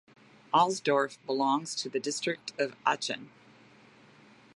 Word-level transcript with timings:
Alsdorf 0.51 1.19
belongs 1.27 1.75
to 1.75 1.87
the 1.87 1.99
district 1.99 2.59
of 2.59 2.75
Aachen. 2.87 3.29